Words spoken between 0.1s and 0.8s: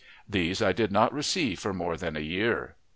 These I